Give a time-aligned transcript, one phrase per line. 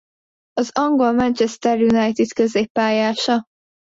[0.53, 3.43] Az angol Manchester United középpályása.